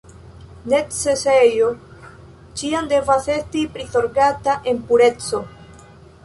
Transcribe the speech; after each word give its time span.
Necesejo 0.71 1.67
ĉiam 2.61 2.89
devas 2.95 3.29
esti 3.35 3.63
prizorgata 3.77 4.57
en 4.73 4.83
pureco. 4.89 5.45